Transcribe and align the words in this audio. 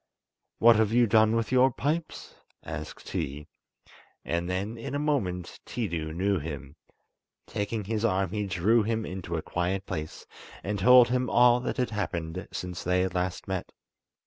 "What 0.57 0.77
have 0.77 0.91
you 0.91 1.05
done 1.05 1.35
with 1.35 1.51
your 1.51 1.69
pipes?" 1.69 2.33
asked 2.63 3.09
he; 3.09 3.45
and 4.25 4.49
then 4.49 4.75
in 4.75 4.95
a 4.95 4.97
moment 4.97 5.59
Tiidu 5.67 6.11
knew 6.15 6.39
him. 6.39 6.75
Taking 7.45 7.83
his 7.83 8.03
arm 8.03 8.31
he 8.31 8.47
drew 8.47 8.81
him 8.81 9.05
into 9.05 9.37
a 9.37 9.43
quiet 9.43 9.85
place 9.85 10.25
and 10.63 10.79
told 10.79 11.09
him 11.09 11.29
all 11.29 11.59
that 11.59 11.77
had 11.77 11.91
happened 11.91 12.47
since 12.51 12.83
they 12.83 13.01
had 13.01 13.13
last 13.13 13.47
met. 13.47 13.71